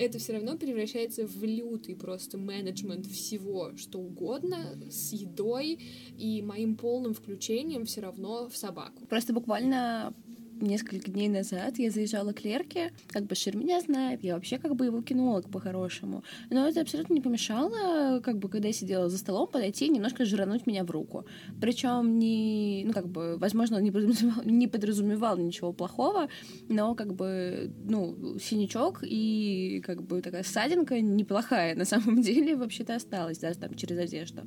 [0.00, 5.78] это все равно превращается в лютый просто менеджмент всего, что угодно, с едой
[6.16, 9.06] и моим полным включением все равно в собаку.
[9.06, 10.14] Просто буквально
[10.60, 14.76] несколько дней назад я заезжала к Лерке, как бы Шир меня знает, я вообще как
[14.76, 16.24] бы его кинолог по-хорошему.
[16.50, 20.24] Но это абсолютно не помешало, как бы, когда я сидела за столом, подойти и немножко
[20.24, 21.24] жрануть меня в руку.
[21.60, 26.28] Причем не, ну, как бы, возможно, он не подразумевал, не подразумевал ничего плохого,
[26.68, 32.94] но, как бы, ну, синячок и, как бы, такая ссадинка неплохая на самом деле вообще-то
[32.94, 34.42] осталась, даже там через одежду.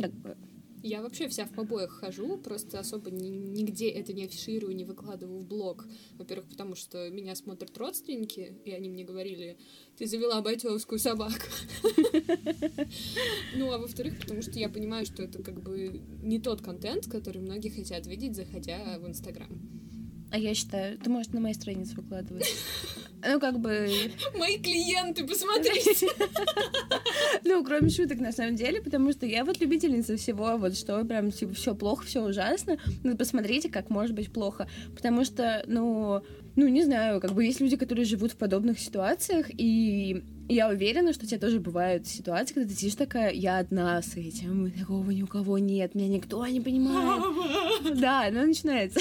[0.00, 0.36] Как бы,
[0.82, 5.40] я вообще вся в побоях хожу, просто особо ни, нигде это не афиширую, не выкладываю
[5.40, 5.86] в блог.
[6.16, 9.58] Во-первых, потому что меня смотрят родственники, и они мне говорили,
[9.96, 11.34] ты завела бойцовскую собаку.
[13.56, 17.42] Ну, а во-вторых, потому что я понимаю, что это как бы не тот контент, который
[17.42, 19.48] многие хотят видеть, заходя в Инстаграм.
[20.30, 22.46] А я считаю, ты можешь на моей странице выкладывать.
[23.26, 23.88] Ну, как бы...
[24.38, 26.08] Мои клиенты, посмотрите!
[27.44, 31.30] Ну, кроме шуток, на самом деле, потому что я вот любительница всего, вот что прям,
[31.30, 32.76] типа, все плохо, все ужасно.
[33.02, 34.68] Ну, посмотрите, как может быть плохо.
[34.94, 36.22] Потому что, ну,
[36.56, 41.12] ну, не знаю, как бы есть люди, которые живут в подобных ситуациях, и я уверена,
[41.12, 45.10] что у тебя тоже бывают ситуации, когда ты сидишь такая, я одна с этим, такого
[45.10, 47.22] ни у кого нет, меня никто не понимает.
[48.00, 49.00] Да, ну начинается.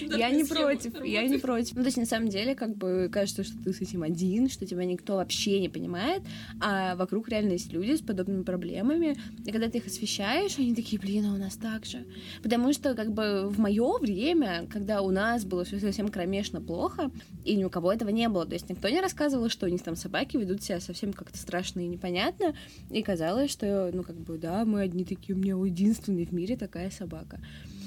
[0.00, 1.76] Я не против, я не против.
[1.76, 4.66] Ну, то есть, на самом деле, как бы кажется, что ты с этим один, что
[4.66, 6.22] тебя никто вообще не понимает,
[6.60, 11.00] а вокруг реально есть люди с подобными проблемами, и когда ты их освещаешь, они такие,
[11.00, 12.04] блин, а у нас так же.
[12.42, 17.10] Потому что, как бы, в мое время, когда у нас было все совсем кромешно плохо,
[17.44, 19.82] и ни у кого этого не было, то есть никто не рассказывал, что у них
[19.82, 22.54] там собаки ведут себя совсем как-то страшно и непонятно,
[22.90, 26.56] и казалось, что, ну, как бы, да, мы одни такие, у меня единственный в мире
[26.56, 27.40] такая собака.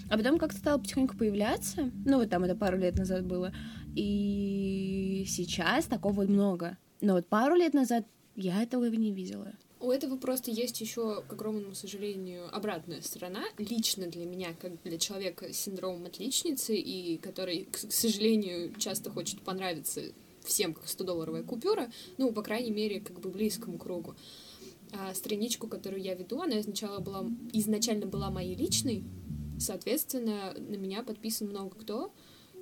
[0.10, 3.53] А потом как-то стало потихоньку появляться, ну, вот там это пару лет назад было,
[3.95, 6.77] и сейчас такого много.
[6.99, 8.05] Но вот пару лет назад
[8.36, 9.53] я этого не видела.
[9.79, 13.43] У этого просто есть еще, к огромному сожалению, обратная сторона.
[13.58, 19.39] Лично для меня, как для человека с синдромом отличницы, и который, к сожалению, часто хочет
[19.41, 20.01] понравиться
[20.49, 24.15] всем как 100-долларовая купюра, ну, по крайней мере, как бы близкому кругу.
[24.91, 29.03] А страничку, которую я веду, она изначально была, изначально была моей личной,
[29.59, 32.12] соответственно, на меня подписан много кто,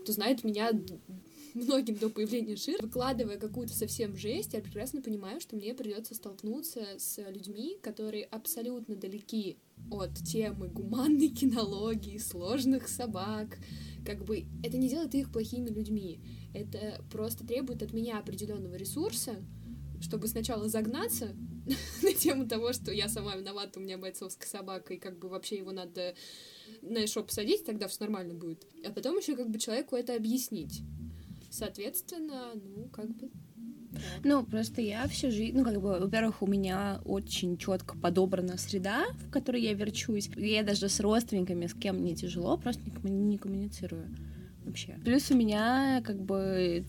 [0.03, 0.71] кто знает меня
[1.53, 2.81] многим до появления Шир.
[2.81, 8.95] Выкладывая какую-то совсем жесть, я прекрасно понимаю, что мне придется столкнуться с людьми, которые абсолютно
[8.95, 9.57] далеки
[9.91, 13.57] от темы гуманной кинологии, сложных собак.
[14.05, 16.19] Как бы это не делает их плохими людьми.
[16.57, 19.35] Это просто требует от меня определенного ресурса,
[20.01, 21.35] чтобы сначала загнаться
[22.01, 25.57] на тему того, что я сама виновата, у меня бойцовская собака, и как бы вообще
[25.57, 26.15] его надо
[26.81, 28.65] на эшоп посадить, тогда все нормально будет.
[28.83, 30.81] А потом еще как бы человеку это объяснить.
[31.51, 33.29] Соответственно, ну, как бы
[34.23, 39.05] ну, просто я всю жизнь, ну, как бы, во-первых, у меня очень четко подобрана среда,
[39.13, 40.29] в которой я верчусь.
[40.35, 44.07] Я даже с родственниками, с кем мне тяжело, просто не коммуницирую
[44.77, 44.99] вообще.
[45.03, 46.85] Плюс у меня как бы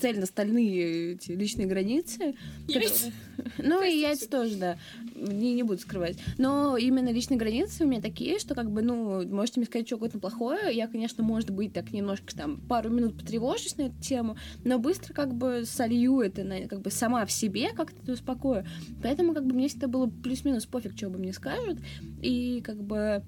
[0.00, 2.34] цельно стальные эти личные границы.
[2.68, 3.12] Яйца?
[3.58, 4.78] Ну и яйца тоже, да.
[5.16, 6.16] Не, не буду скрывать.
[6.38, 9.96] Но именно личные границы у меня такие, что как бы, ну, можете мне сказать что
[9.96, 10.74] угодно плохое.
[10.74, 15.12] Я, конечно, может быть, так немножко там пару минут потревожусь на эту тему, но быстро
[15.12, 18.64] как бы солью это на, как бы сама в себе, как-то успокою.
[19.02, 21.78] Поэтому как бы мне всегда было плюс-минус пофиг, что бы мне скажут.
[22.20, 23.22] И как бы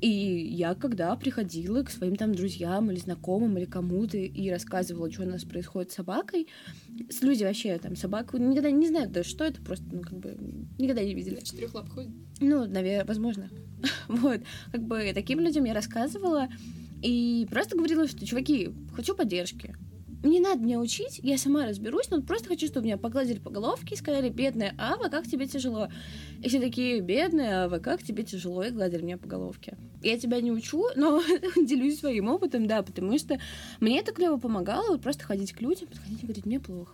[0.00, 5.22] и я, когда приходила к своим там друзьям или знакомым или кому-то и рассказывала, что
[5.22, 6.48] у нас происходит с собакой,
[7.10, 10.36] с люди вообще там собаку никогда не знают даже, что это, просто, ну, как бы,
[10.78, 11.40] никогда не видели.
[11.40, 12.10] Четырех лап ходит?
[12.40, 13.50] Ну, наверное, возможно.
[14.08, 14.40] вот,
[14.72, 16.48] как бы таким людям я рассказывала
[17.02, 19.74] и просто говорила, что, чуваки, хочу поддержки,
[20.22, 23.94] не надо меня учить, я сама разберусь, но просто хочу, чтобы меня погладили по головке
[23.94, 25.88] и сказали, бедная Ава, как тебе тяжело.
[26.42, 29.76] И все такие, бедная Ава, как тебе тяжело, и гладили меня по головке.
[30.02, 31.22] Я тебя не учу, но
[31.56, 33.38] делюсь своим опытом, да, потому что
[33.80, 36.92] мне это клево помогало, вот просто ходить к людям, подходить и говорить, мне плохо.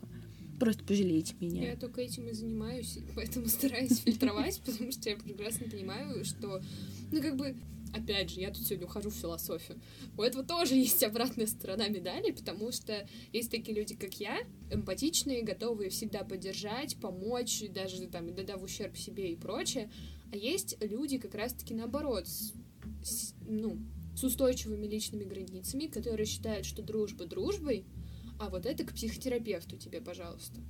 [0.58, 1.70] Просто пожалейте меня.
[1.70, 6.62] Я только этим и занимаюсь, поэтому стараюсь фильтровать, потому что я прекрасно понимаю, что,
[7.12, 7.56] ну, как бы,
[7.94, 9.80] опять же, я тут сегодня ухожу в философию.
[10.16, 14.38] У этого тоже есть обратная сторона медали, потому что есть такие люди, как я,
[14.70, 19.90] эмпатичные, готовые всегда поддержать, помочь, даже там, иногда в ущерб себе и прочее.
[20.32, 22.52] А есть люди как раз-таки наоборот, с,
[23.04, 23.78] с, ну,
[24.16, 27.84] с устойчивыми личными границами, которые считают, что дружба дружбой,
[28.38, 30.60] а вот это к психотерапевту тебе, пожалуйста.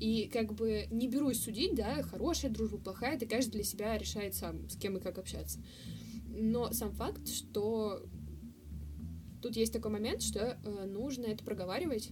[0.00, 4.34] И как бы не берусь судить, да, хорошая дружба, плохая, это каждый для себя решает
[4.34, 5.60] сам, с кем и как общаться.
[6.26, 8.02] Но сам факт, что
[9.42, 12.10] тут есть такой момент, что э, нужно это проговаривать,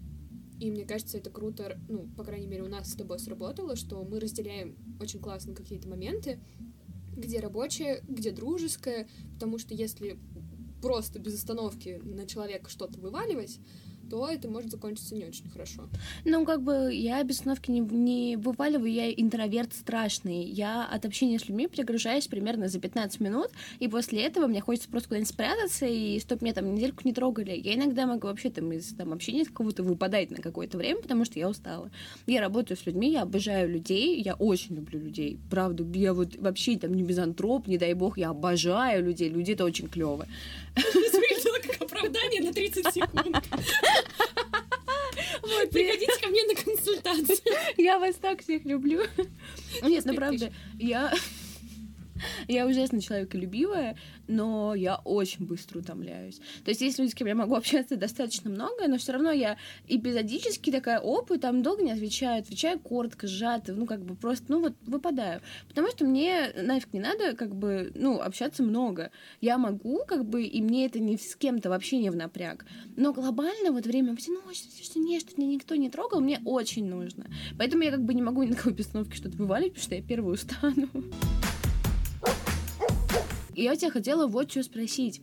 [0.59, 4.03] и мне кажется, это круто, ну, по крайней мере, у нас с тобой сработало, что
[4.05, 6.41] мы разделяем очень классно какие-то моменты,
[7.15, 10.19] где рабочее, где дружеское, потому что если
[10.81, 13.59] просто без остановки на человека что-то вываливать,
[14.11, 15.89] то это может закончиться не очень хорошо.
[16.25, 20.45] Ну, как бы я без остановки не, не вываливаю, я интроверт страшный.
[20.45, 24.89] Я от общения с людьми перегружаюсь примерно за 15 минут, и после этого мне хочется
[24.89, 27.53] просто куда-нибудь спрятаться, и чтоб меня там недельку не трогали.
[27.53, 31.25] Я иногда могу вообще там из там, общения с кого-то выпадать на какое-то время, потому
[31.25, 31.91] что я устала.
[32.27, 35.39] Я работаю с людьми, я обожаю людей, я очень люблю людей.
[35.51, 39.29] Правда, я вот вообще там не мизантроп, не дай бог, я обожаю людей.
[39.29, 40.27] Люди это очень клево.
[41.97, 43.37] Оправдание на 30 секунд.
[45.43, 47.39] Вот, приходите ко мне на консультацию.
[47.77, 49.03] Я вас так всех люблю.
[49.83, 51.13] Нет, ну правда, я...
[52.49, 53.97] Я ужасно человеколюбивая,
[54.29, 56.41] но я очень быстро утомляюсь.
[56.65, 59.57] То есть есть люди, с кем я могу общаться достаточно много, но все равно я
[59.89, 64.61] эпизодически такая, опыт, там долго не отвечаю, отвечаю коротко, сжато, ну, как бы просто, ну,
[64.61, 65.41] вот выпадаю.
[65.69, 69.11] Потому что мне нафиг не надо, как бы, ну, общаться много.
[69.41, 72.65] Я могу, как бы, и мне это ни с кем-то вообще не в напряг.
[72.97, 76.87] Но глобально вот время в одиночестве, что нет, что меня никто не трогал, мне очень
[76.87, 77.27] нужно.
[77.59, 80.03] Поэтому я как бы не могу ни на какой постановке что-то вывалить, потому что я
[80.03, 80.89] первую устану.
[83.57, 85.23] И я тебя хотела вот что спросить.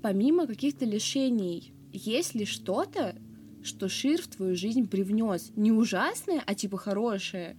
[0.00, 3.16] Помимо каких-то лишений, есть ли что-то,
[3.64, 5.50] что Шир в твою жизнь привнес?
[5.56, 7.56] Не ужасное, а типа хорошее?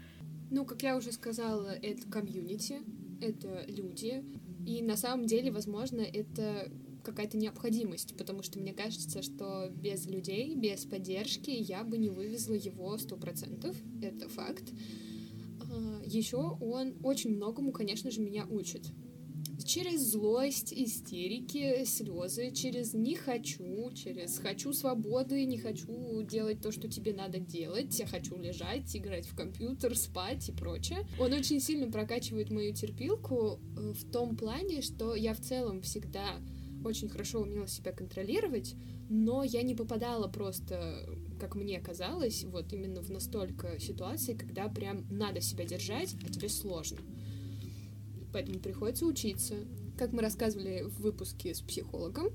[0.51, 2.79] Ну, как я уже сказала, это комьюнити,
[3.19, 4.23] это люди.
[4.65, 6.71] И на самом деле, возможно, это
[7.03, 12.53] какая-то необходимость, потому что мне кажется, что без людей, без поддержки я бы не вывезла
[12.53, 13.75] его сто процентов.
[14.01, 14.63] Это факт.
[15.69, 18.93] А, Еще он очень многому, конечно же, меня учит
[19.65, 26.87] через злость, истерики, слезы, через не хочу, через хочу свободы, не хочу делать то, что
[26.87, 31.07] тебе надо делать, я хочу лежать, играть в компьютер, спать и прочее.
[31.19, 36.39] Он очень сильно прокачивает мою терпилку э, в том плане, что я в целом всегда
[36.83, 38.75] очень хорошо умела себя контролировать,
[39.09, 45.05] но я не попадала просто, как мне казалось, вот именно в настолько ситуации, когда прям
[45.09, 46.99] надо себя держать, а тебе сложно
[48.35, 49.55] поэтому приходится учиться.
[49.97, 52.31] Как мы рассказывали в выпуске с психологом,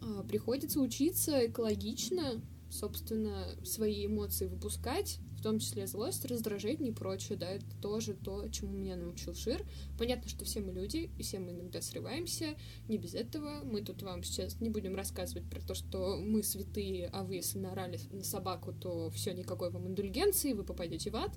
[0.00, 2.40] а, приходится учиться экологично,
[2.70, 8.72] собственно, свои эмоции выпускать, том числе злость, раздражение и прочее, да, это тоже то, чему
[8.72, 9.62] меня научил Шир.
[9.98, 12.54] Понятно, что все мы люди, и все мы иногда срываемся,
[12.88, 13.62] не без этого.
[13.62, 17.58] Мы тут вам сейчас не будем рассказывать про то, что мы святые, а вы, если
[17.58, 21.32] наорали на собаку, то все никакой вам индульгенции, вы попадете в ад.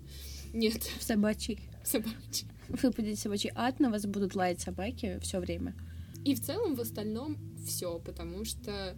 [0.53, 0.81] Нет.
[0.99, 1.59] В собачий.
[1.83, 2.47] В собачий.
[2.69, 5.75] Вы будете собачий ад, на вас будут лаять собаки все время.
[6.23, 8.97] И в целом в остальном все, потому что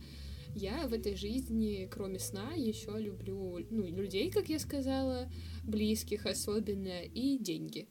[0.55, 5.31] я в этой жизни, кроме сна, еще люблю ну, людей, как я сказала,
[5.63, 7.87] близких особенно, и деньги.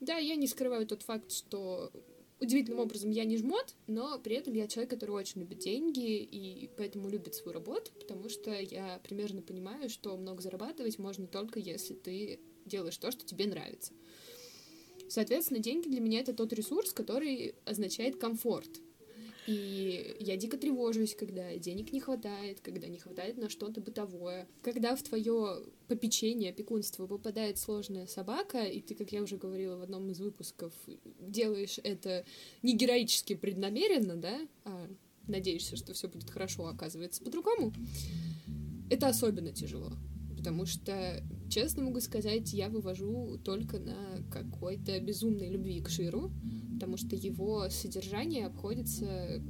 [0.00, 1.92] Да, я не скрываю тот факт, что
[2.40, 6.68] удивительным образом я не жмот, но при этом я человек, который очень любит деньги и
[6.76, 11.94] поэтому любит свою работу, потому что я примерно понимаю, что много зарабатывать можно только если
[11.94, 13.92] ты делаешь то, что тебе нравится.
[15.08, 18.80] Соответственно, деньги для меня это тот ресурс, который означает комфорт.
[19.46, 24.46] И я дико тревожусь, когда денег не хватает, когда не хватает на что-то бытовое.
[24.62, 29.82] Когда в твое попечение, опекунство попадает сложная собака, и ты, как я уже говорила в
[29.82, 30.72] одном из выпусков,
[31.18, 32.24] делаешь это
[32.62, 34.88] не героически преднамеренно, да, а
[35.26, 37.72] надеешься, что все будет хорошо, а оказывается по-другому,
[38.90, 39.92] это особенно тяжело
[40.42, 43.94] потому что, честно могу сказать, я вывожу только на
[44.28, 46.32] какой-то безумной любви к Ширу,
[46.74, 49.42] потому что его содержание обходится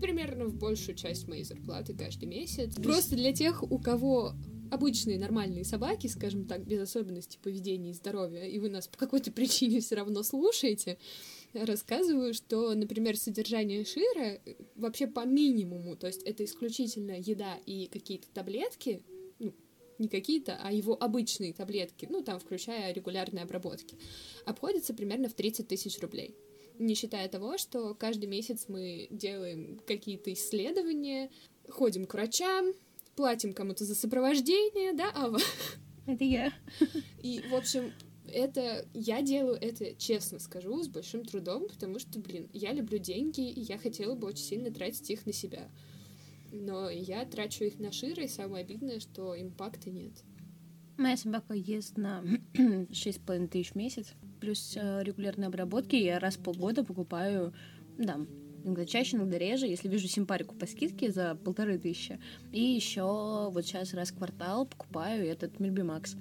[0.00, 2.74] примерно в большую часть моей зарплаты каждый месяц.
[2.76, 4.34] Просто для тех, у кого
[4.70, 9.32] обычные нормальные собаки, скажем так, без особенностей поведения и здоровья, и вы нас по какой-то
[9.32, 10.98] причине все равно слушаете,
[11.52, 14.40] рассказываю, что, например, содержание Шира
[14.76, 19.02] вообще по минимуму, то есть это исключительно еда и какие-то таблетки,
[20.00, 23.96] не какие-то, а его обычные таблетки, ну, там, включая регулярные обработки,
[24.46, 26.34] обходится примерно в 30 тысяч рублей.
[26.78, 31.30] Не считая того, что каждый месяц мы делаем какие-то исследования,
[31.68, 32.72] ходим к врачам,
[33.14, 35.38] платим кому-то за сопровождение, да, Ава?
[36.06, 36.52] Это я.
[37.22, 37.92] И, в общем,
[38.26, 43.50] это я делаю это, честно скажу, с большим трудом, потому что, блин, я люблю деньги,
[43.50, 45.70] и я хотела бы очень сильно тратить их на себя.
[46.52, 50.12] Но я трачу их на Шира, и самое обидное, что импакта нет.
[50.96, 52.22] Моя собака ест на
[52.54, 55.96] 6,5 тысяч в месяц, плюс э, регулярные обработки.
[55.96, 57.54] Я раз в полгода покупаю,
[57.96, 58.18] да,
[58.64, 62.20] иногда чаще, иногда реже, если вижу симпарику по скидке за полторы тысячи.
[62.52, 66.16] И еще вот сейчас раз в квартал покупаю этот Мильбимакс.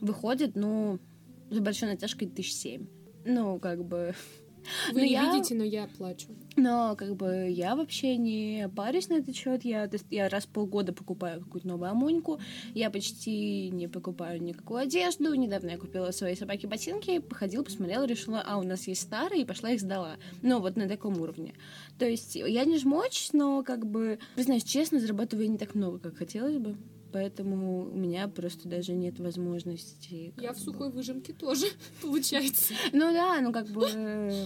[0.00, 0.98] Выходит, ну,
[1.50, 2.86] с большой натяжкой тысяч семь.
[3.24, 4.14] Ну, как бы...
[4.92, 5.32] Вы но не я...
[5.32, 6.28] видите, но я плачу.
[6.56, 9.64] Но как бы я вообще не парюсь на этот счет.
[9.64, 12.40] Я, я раз в полгода покупаю какую-то новую амуньку.
[12.74, 15.32] Я почти не покупаю никакую одежду.
[15.34, 19.46] Недавно я купила своей собаке ботинки, походила, посмотрела, решила, а, у нас есть старые, и
[19.46, 20.16] пошла их сдала.
[20.42, 21.54] Ну, вот на таком уровне.
[21.98, 26.16] То есть я не жмочь, но как бы, признаюсь честно, зарабатываю не так много, как
[26.16, 26.76] хотелось бы
[27.12, 30.32] поэтому у меня просто даже нет возможности.
[30.36, 31.66] Я в сухой выжимке тоже,
[32.02, 32.74] получается.
[32.92, 33.86] Ну да, ну как бы...
[33.92, 34.44] Э,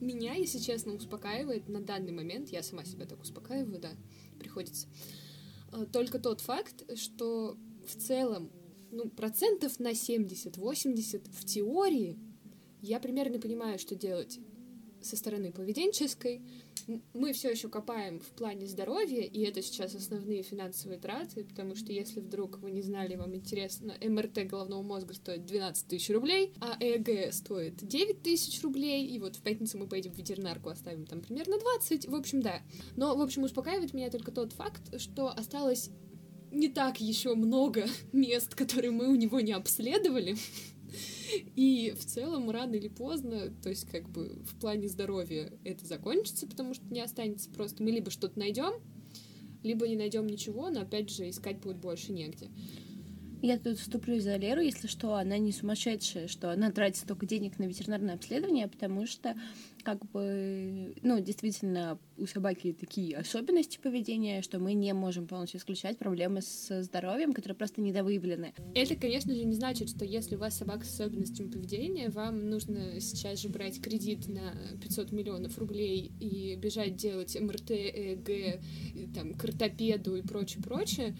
[0.00, 3.90] меня, если честно, успокаивает на данный момент, я сама себя так успокаиваю, да,
[4.38, 4.88] приходится,
[5.72, 7.56] э, только тот факт, что
[7.86, 8.50] в целом,
[8.90, 12.18] ну, процентов на 70-80 в теории
[12.80, 14.40] я примерно понимаю, что делать
[15.02, 16.42] со стороны поведенческой,
[17.14, 21.92] мы все еще копаем в плане здоровья, и это сейчас основные финансовые траты, потому что
[21.92, 26.76] если вдруг вы не знали, вам интересно, МРТ головного мозга стоит 12 тысяч рублей, а
[26.80, 31.20] ЭГ стоит 9 тысяч рублей, и вот в пятницу мы поедем в ветеринарку, оставим там
[31.20, 32.62] примерно 20, в общем, да.
[32.96, 35.90] Но, в общем, успокаивает меня только тот факт, что осталось
[36.50, 40.36] не так еще много мест, которые мы у него не обследовали,
[41.56, 46.46] и в целом, рано или поздно, то есть как бы в плане здоровья это закончится,
[46.46, 47.82] потому что не останется просто.
[47.82, 48.72] Мы либо что-то найдем,
[49.62, 52.48] либо не найдем ничего, но опять же искать будет больше негде.
[53.42, 57.58] Я тут вступлю за Леру, если что, она не сумасшедшая, что она тратит столько денег
[57.58, 59.34] на ветеринарное обследование, потому что,
[59.82, 65.98] как бы, ну, действительно, у собаки такие особенности поведения, что мы не можем полностью исключать
[65.98, 68.54] проблемы с здоровьем, которые просто недовыявлены.
[68.76, 73.00] Это, конечно же, не значит, что если у вас собака с особенностями поведения, вам нужно
[73.00, 78.60] сейчас же брать кредит на 500 миллионов рублей и бежать делать МРТ, ЭГ,
[79.16, 81.16] там, к ортопеду и прочее-прочее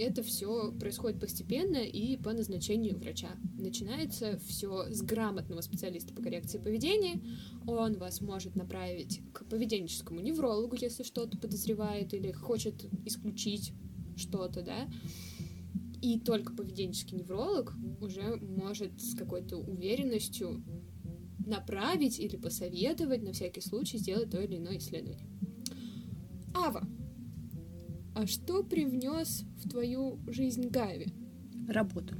[0.00, 3.30] это все происходит постепенно и по назначению врача.
[3.58, 7.20] Начинается все с грамотного специалиста по коррекции поведения.
[7.66, 13.72] Он вас может направить к поведенческому неврологу, если что-то подозревает или хочет исключить
[14.16, 14.88] что-то, да.
[16.00, 20.64] И только поведенческий невролог уже может с какой-то уверенностью
[21.46, 25.28] направить или посоветовать на всякий случай сделать то или иное исследование.
[26.54, 26.88] Ава,
[28.14, 31.08] а что привнес в твою жизнь Гави?
[31.68, 32.14] Работу.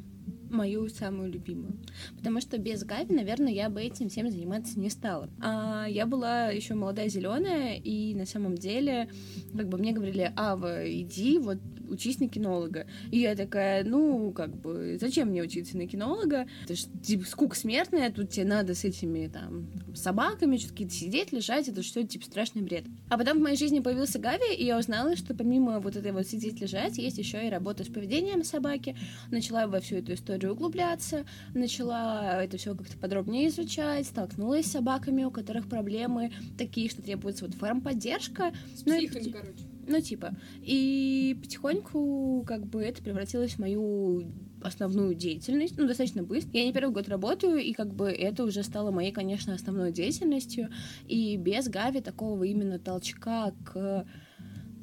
[0.51, 1.79] Мою самую любимую.
[2.17, 5.29] Потому что без Гави, наверное, я бы этим всем заниматься не стала.
[5.41, 9.09] А я была еще молодая зеленая, и на самом деле,
[9.57, 11.59] как бы мне говорили, Ава, иди, вот
[11.91, 12.87] учись на кинолога.
[13.11, 16.47] И я такая, ну, как бы, зачем мне учиться на кинолога?
[16.65, 21.69] Это же, типа, скука смертная, тут тебе надо с этими, там, собаками что-то сидеть, лежать,
[21.69, 22.85] это что, типа, страшный бред.
[23.09, 26.27] А потом в моей жизни появился Гави, и я узнала, что помимо вот этой вот
[26.27, 28.97] сидеть, лежать, есть еще и работа с поведением собаки.
[29.31, 31.25] Начала во всю эту историю углубляться,
[31.55, 37.45] начала это все как-то подробнее изучать, столкнулась с собаками, у которых проблемы такие, что требуется
[37.45, 38.53] вот фармподдержка.
[38.75, 39.70] С психами, ну, короче.
[39.91, 40.37] Ну, типа.
[40.63, 44.25] И потихоньку как бы это превратилось в мою
[44.63, 46.51] основную деятельность, ну, достаточно быстро.
[46.53, 50.69] Я не первый год работаю, и как бы это уже стало моей, конечно, основной деятельностью.
[51.09, 54.07] И без Гави такого именно толчка к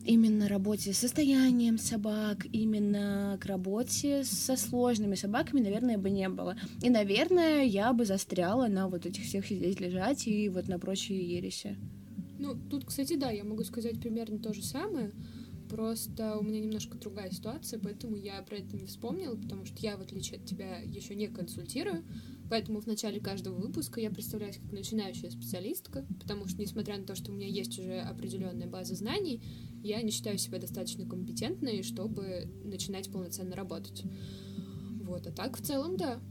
[0.05, 6.57] именно работе с состоянием собак, именно к работе со сложными собаками, наверное, бы не было.
[6.81, 11.37] И, наверное, я бы застряла на вот этих всех сидеть, лежать и вот на прочие
[11.37, 11.77] ереси.
[12.39, 15.11] Ну, тут, кстати, да, я могу сказать примерно то же самое.
[15.69, 19.97] Просто у меня немножко другая ситуация, поэтому я про это не вспомнила, потому что я,
[19.97, 22.05] в отличие от тебя, еще не консультирую.
[22.49, 27.15] Поэтому в начале каждого выпуска я представляюсь как начинающая специалистка, потому что, несмотря на то,
[27.15, 29.41] что у меня есть уже определенная база знаний,
[29.83, 34.03] я не считаю себя достаточно компетентной, чтобы начинать полноценно работать.
[35.01, 36.21] Вот, а так в целом, да.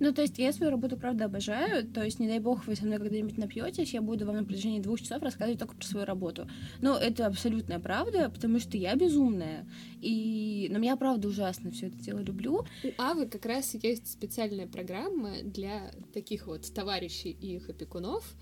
[0.00, 1.86] Ну, то есть я свою работу, правда, обожаю.
[1.86, 4.80] То есть, не дай бог, вы со мной когда-нибудь напьетесь, я буду вам на протяжении
[4.80, 6.48] двух часов рассказывать только про свою работу.
[6.80, 9.66] Но это абсолютная правда, потому что я безумная.
[10.00, 10.68] И...
[10.70, 12.64] Но я, правда, ужасно все это дело люблю.
[12.82, 18.34] У Авы как раз есть специальная программа для таких вот товарищей и их опекунов.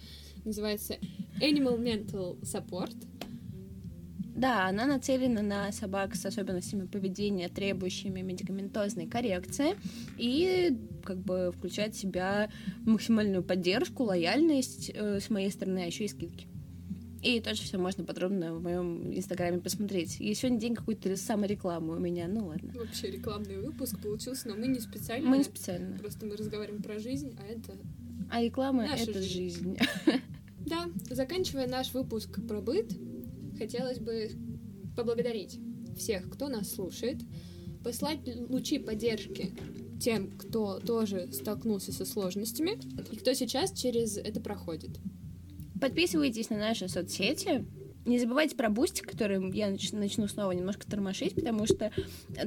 [0.45, 0.97] Называется
[1.41, 2.97] Animal Mental Support.
[4.35, 9.77] Да, она нацелена на собак с особенностями поведения, требующими медикаментозной коррекции,
[10.17, 12.51] и как бы включает в себя
[12.85, 16.47] максимальную поддержку, лояльность э, с моей стороны, а еще и скидки.
[17.23, 20.21] И тоже все можно подробно в моем инстаграме посмотреть.
[20.21, 22.73] И сегодня день какой-то саморекламы у меня, ну ладно.
[22.75, 25.29] Вообще рекламный выпуск получился, но мы не специально.
[25.29, 25.97] Мы не специально.
[25.99, 27.79] Просто мы разговариваем про жизнь, а это...
[28.29, 29.77] А реклама— это жизнь.
[29.77, 29.79] жизнь.
[30.65, 32.93] Да, заканчивая наш выпуск про быт,
[33.63, 34.29] хотелось бы
[34.97, 35.61] поблагодарить
[35.97, 37.19] всех, кто нас слушает,
[37.85, 39.53] послать лучи поддержки
[40.01, 42.77] тем, кто тоже столкнулся со сложностями
[43.13, 44.99] и кто сейчас через это проходит.
[45.81, 47.65] Подписывайтесь на наши соцсети,
[48.05, 51.93] не забывайте про Бустик, который я начну снова немножко тормошить, потому что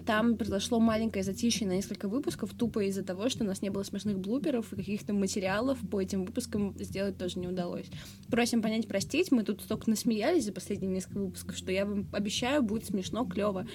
[0.06, 3.84] там произошло маленькое затишье на несколько выпусков, тупо из-за того, что у нас не было
[3.84, 7.88] смешных блуперов и каких-то материалов по этим выпускам сделать тоже не удалось.
[8.30, 12.62] Просим понять, простить, мы тут столько насмеялись за последние несколько выпусков, что я вам обещаю,
[12.62, 13.66] будет смешно, клево.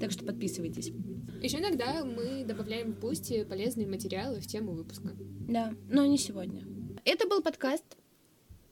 [0.00, 0.92] Так что подписывайтесь.
[1.42, 5.10] Еще иногда мы добавляем в Boosty полезные материалы в тему выпуска.
[5.48, 6.64] Да, но не сегодня.
[7.04, 7.84] Это был подкаст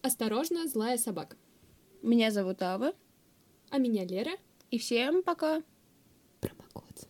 [0.02, 1.36] «Осторожно, злая собака».
[2.04, 2.92] Меня зовут Ава.
[3.70, 4.32] А меня Лера.
[4.70, 5.62] И всем пока.
[6.40, 7.08] Промокод